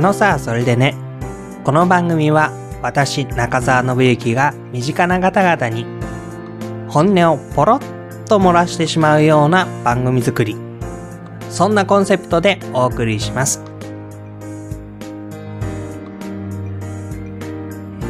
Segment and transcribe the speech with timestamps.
[0.00, 0.94] あのさ、それでね。
[1.62, 5.84] この番組は私、中澤信之が身近な方々に
[6.88, 10.56] 本音をポロッと漏らしてしまうような番組作り。
[11.50, 13.62] そんなコンセプトでお送りします。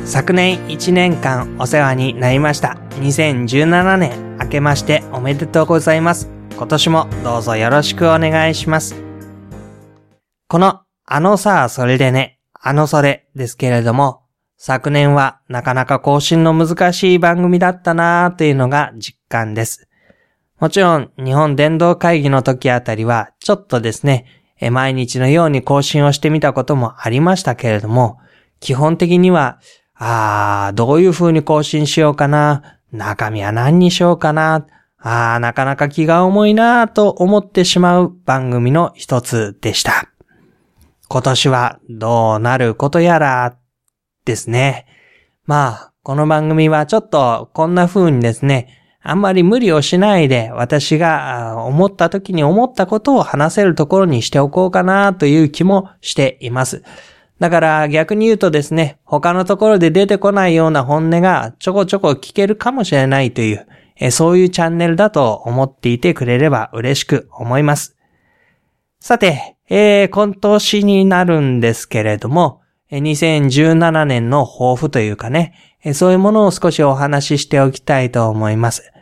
[0.04, 2.76] 昨年1年間お世話になりました。
[3.00, 6.30] 2017年明けましておめでとうございます。
[6.56, 8.94] 今年もどうぞよろしくお願いします。
[10.46, 10.82] この
[11.12, 14.22] あのさそれでね、あのそれですけれども、
[14.56, 19.88] 昨年はなかなか更新の難しい番組だったなぁというのが実感です。
[20.60, 24.24] もちろん日本伝道会議の時あたりはちょっとですね、
[24.70, 28.18] 毎日のように更新をしてみたこともありましたけれども、
[28.60, 29.58] 基本的には、
[29.96, 34.64] ああ、どういう風に更新しようかな、中身は何にしようかな、
[35.00, 40.08] ああ、なかなか気が重いなぁと思ってしまう番組の一つでした。
[41.12, 43.56] 今年はどうなることやら
[44.24, 44.86] ですね。
[45.44, 48.68] まあ、この番組はちょっとこんな風にですね、
[49.02, 56.84] あんまり無理をしないで私が思った時に思ったことを話せるところにしておこうかなという気もしています。
[57.40, 67.96] だから逆に言うとですね、他のところで出てこないような本音がちょこちょこ聞けるかもしれないという、そういうチャンネルだと思っていてくれれば嬉しく思います。
[69.02, 72.60] さて、えー、今年になるんですけれども、
[72.92, 75.54] 2017年の抱負というかね、
[75.94, 78.92] そういうものを少しお話ししておきたいと思います。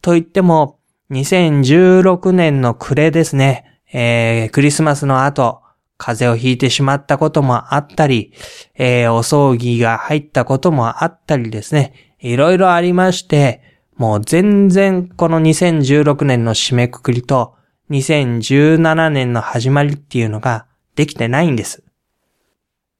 [0.00, 0.78] と言っても、
[1.10, 5.60] 2016年の暮れですね、えー、クリスマスの後、
[5.98, 8.32] 風邪をひいてしまったこともあったり、
[8.74, 13.60] えー、お葬儀が入ったこともあったりですね、いろいろありまして、
[13.96, 17.54] もう全然この2016年の締めくくりと
[17.92, 20.66] 2017年の始まりっていうのが
[20.96, 21.84] できてないんです。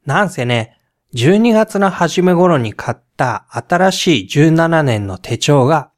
[0.05, 0.79] なんせね、
[1.15, 5.91] 12月の初め頃に買った新しい17年の手帳が、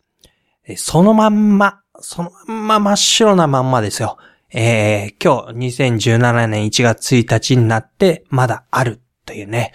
[0.76, 4.16] そのまんま、そのまんま真っ白なまんまですよ。
[4.52, 9.72] えー、今日2017年1月1日になってまだあるというね、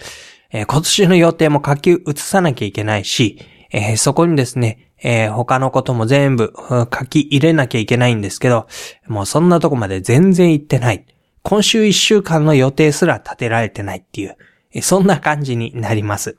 [0.52, 3.40] えー、今年の予定も書き写さなきゃいけないし、
[3.72, 8.68] えー、そこにですね、えー、他のことも全部書き入れなきゃいけないんですけど、
[9.08, 11.06] もうそんなとこまで全然行ってない。
[11.42, 16.38] 今週一週間の予定すら立てられてないっていう、そんな感じになります。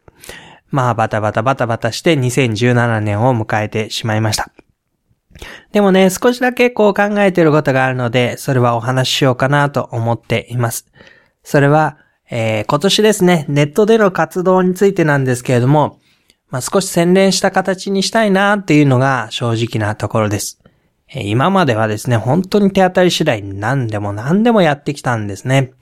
[0.69, 4.51] まあバタバタバタバタして2017年を迎えてしまいました。
[5.73, 10.87] でもね、少しだけこう考えてることがあるので、それはお話ししようかなと思っています。
[11.43, 11.99] それは、
[12.31, 16.00] えー、今年ですね、ネットでの活動についてなんですけれども、
[16.51, 20.61] まあ、少し洗練した形にしたいなっていうのが正直なところです。
[21.13, 25.73] 今まではですね、本当に手当たり次第何でも何でもやってきたんですね。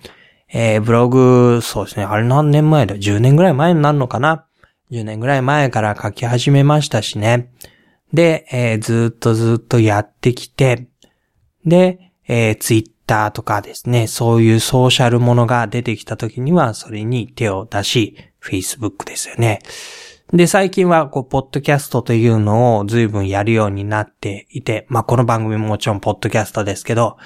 [0.50, 4.46] えー、ブログ、そうですね、あれ何年前だ ?10 年ぐらい前になるのかな
[4.90, 7.50] ?10 年ぐらい前から書き始めましたしね。
[8.14, 10.88] で、えー、ずっとずっとやってきて、
[11.66, 19.58] で、えー、ツイッターとかですね、そういうソーシャルものが出てきた時には、それに手を出し、Facebook ですよね。
[20.32, 27.16] で、最近は、こう、ポッドキャストというのを随分やるようになっていて、まあ、この番組ももちろんポッドキャストですけど、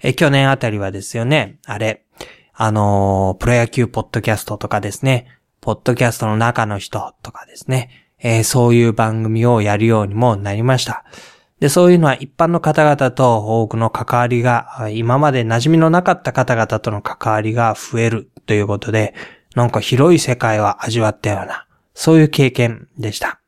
[0.00, 2.04] え、去年あたりはですよね、あれ、
[2.54, 5.26] あのー、プロ野球ポッドキャストとかですね、
[5.60, 11.04] ポッドキャストの中の人とかですね、えー、そういう番組をやるようにもなりました。
[11.58, 19.14] で、そういうのは一般の方々と多くの関わりが、今まで馴染みのなかった方々との関わりが増えるということで、
[19.54, 23.40] なんか広い世界を味わったような、そういう経験でした。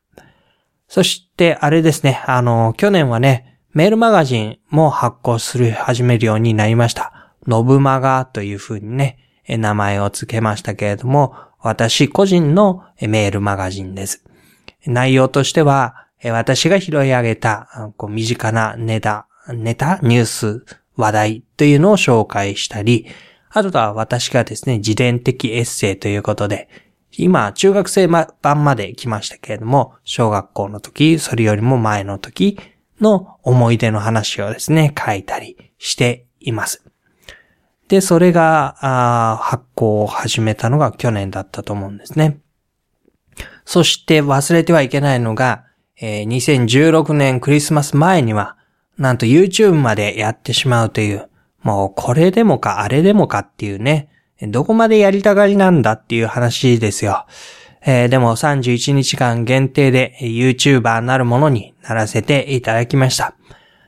[0.87, 7.33] そして、あれですね、あの、去年はね、メールマガジンも発行する、始めるようになりました。
[7.47, 9.17] ノブマガという風にね、
[9.47, 14.23] 名前を付けましたけれども、私個人のメールマガジンです。
[14.85, 20.65] 内容としては、私が拾い上げた、こう身近なネタ、ネタ、ニュース、
[20.95, 23.07] 話題というのを紹介したり、
[23.49, 26.69] あとは私がですね、自伝的エッセイということで、
[27.23, 32.59] 今、中学生版まで来ましたけれども、小学校の時、それよりも前の時
[32.99, 36.83] の思い出の話をですね、書いたりしています。
[37.87, 42.39] で、それが、発行を始めたのが去年だったと思うんですね。
[43.65, 45.65] そして忘れてはいけないのが、
[45.99, 48.57] えー、2016年クリスマス前には、
[48.97, 51.29] なんと YouTube までやってしまうという、
[51.63, 54.09] もうこれでもかあれでもかっていうね、
[54.41, 57.25] どこまでやりたがりなんだっていう話ですよ。
[57.85, 63.35] えー、でも31日間限定で YouTuber なるものにならせていただきました。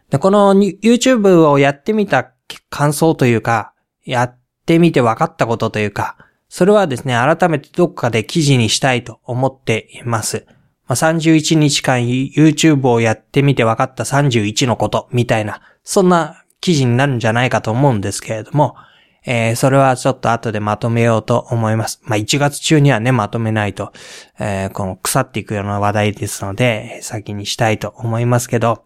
[0.09, 2.31] で、この YouTube をやってみた
[2.69, 3.73] 感想というか、
[4.05, 6.15] やってみて分かったことというか、
[6.47, 10.45] それはですね、改めてどこかで記事にしたいと思っています。
[10.87, 18.75] まあ、31日間 YouTube をやってみて分かった31のことみたいな、そんな記事になるんじゃないかと思うんですけれども、
[19.25, 21.99] えー、それはちょっと後でまとめようと思います。
[22.03, 23.91] まあ、1月中にはね、まとめないと、
[24.39, 28.85] えー、この腐っていくような話題ですので、先にしたいと思いますけど、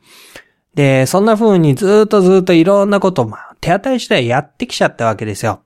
[0.74, 5.64] で、そんな風にずっとずっといろんなことを、まあ、手当たり次第やってきちゃったわけですよ。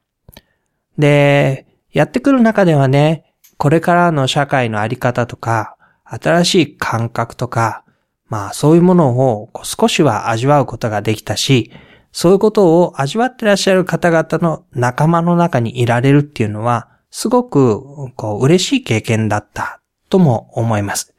[0.97, 7.83] で、やってくる中ではね、これからの社会のあり方とか、新しい感覚とか、
[8.27, 11.71] まあそういうものを少しは味わうことができたし、
[12.17, 21.13] そういうことを味わってらっしゃる方々の仲間の中にいられるっていうのは、すごくこう嬉しい経験だったとも思います。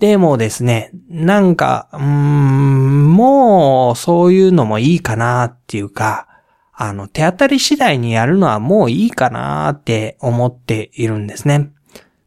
[0.00, 6.26] でもですね、なんか、うーん、もうそういうのもいいかなっていうか、
[6.72, 11.70] あの、手当たり次第にやるのはもういいかなって思っているんですね。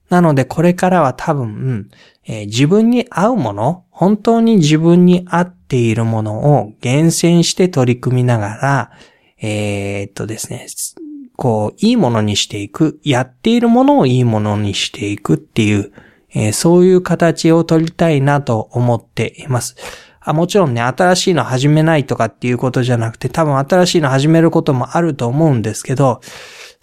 [0.10, 1.90] なのでこれからは多分、
[2.26, 8.92] えー、自分に合うもの、本当に自分に合っているものを厳選して取り組みながら、
[9.42, 10.68] えー、っとですね、
[11.36, 15.92] こう、いいものにしていく、やっているものをいいものにしていくっていう、
[16.34, 19.76] えー、そういう形を取りたいなと思っています。
[20.22, 26.22] あもちろんね、新しいの始めないとかっていうことじゃなくて、多分新しいの始めることもあると思うんですけど、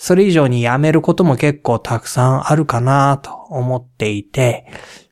[0.03, 4.67] それ以上にやめることも結構たくさんあるかなと思っていて、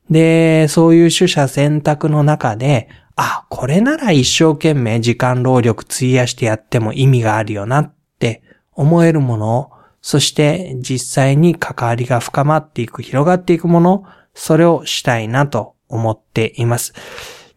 [0.08, 8.42] で、そういう取捨選択の中で、あ、これなら一生懸命時間労力費やしてやっても意味があるよなって
[8.72, 9.70] 思えるものを、
[10.00, 16.94] そして実際に関わりが深まっていく、広がっていくもの、それをしたいなと思っています。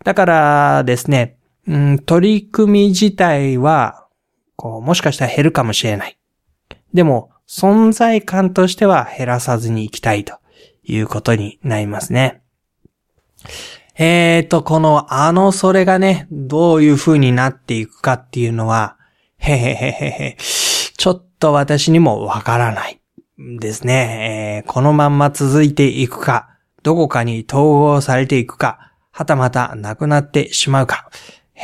[0.04, 4.06] だからですね、うん、取り組み自体は、
[4.58, 6.18] こう、もしかしたら減るかもしれない。
[6.94, 10.38] でも、存在感としては減らさずに行きたいと
[10.84, 12.42] いうことになりますね。
[13.98, 18.98] えーと、このあのそれがね、どういう風になっていくかっていうのは、
[19.38, 23.02] へへへへへ、ちょっと私にもわからない
[23.38, 24.72] ですね、えー。
[24.72, 26.50] このまんま続いていくか、
[26.84, 31.10] どこかに統合されていくか、はたまたなくなってしまうか、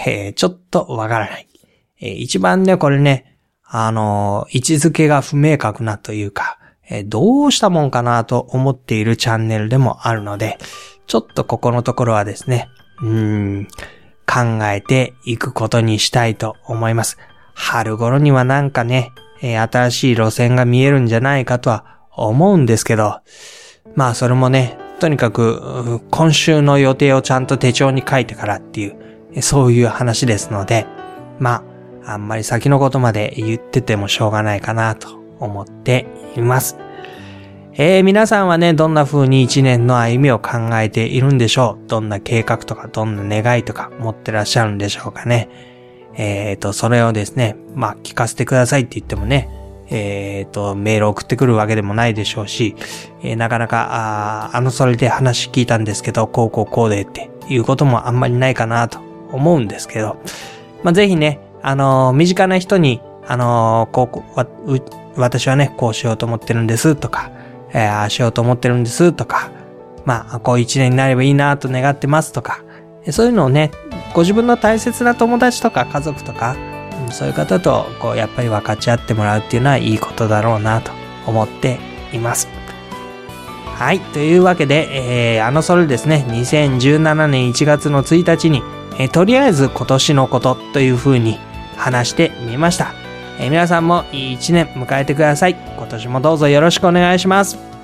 [0.06, 1.47] え、ちょっとわからない。
[2.01, 3.37] えー、一番ね、これね、
[3.69, 6.57] あの、位置づけが不明確なというか、
[6.89, 10.57] えー、どうしたもんかなと思っているチャンネルでもあるので、
[11.05, 12.69] ちょっとここのところはですね、
[13.01, 13.67] うーん、
[14.25, 17.17] 考えていくことにしたいと思います。
[17.53, 19.11] 春頃にはなんかね、
[19.41, 23.19] えー、新しい路線が見えるんじゃないかとは思うんですけど、
[23.95, 30.87] まあそれもね、とにかく、今週の予定をちゃんと手帳に書いてからっていう、そういう話ですので、
[31.39, 31.63] ま
[32.07, 35.09] あ、んまり先のことまで言っててもしょうがないかなと
[35.39, 36.77] 思っています。
[37.74, 41.88] えー、皆さんはね、どんな風に一年の歩みを考えているんでしょう？
[41.88, 45.50] どんな計画とか、どんな願いとか持ってらっしゃるんでしょうかね？
[46.15, 49.50] えっ、ー、と、それをですね、まあ、聞かせてくださいって言ってもね、
[49.92, 52.75] えっ、ー、と、メール送ってくるわけでもないでしょうし、
[53.22, 58.98] えー、なかなか、ああの、それで話聞いたんですけど、こうこうこうでっていうこともあんまりないかなと
[59.31, 60.17] 思うんですけど、
[60.81, 64.47] まあ、ぜひね、あの、身近な人に、あのこう、わ、
[65.17, 67.29] 私はね、こうしようと思ってるんですとか、
[67.74, 69.51] えー、ああしようと思ってるんですとか、
[70.05, 72.63] まあ、こう一年になればいいなと願ってますとか、
[73.12, 73.71] そういうのをね、
[74.13, 76.55] ご自分の大切な友達とか家族とか、
[77.12, 80.93] そういう方と、こう、やっぱり分かち合ってもらうっていうのはいいことだろうなと
[81.25, 81.79] 思って
[82.13, 82.47] います。
[83.75, 84.00] はい。
[84.00, 88.63] というわけで、えー、あのそれですね、2017年1月の1日に、
[89.00, 91.38] えー、とりあえず今年のことという風に
[91.77, 92.93] 話してみました。
[93.39, 95.55] え、皆さんもいい一年迎えてください。
[95.55, 97.76] 今年もどうぞよろしくお願いします。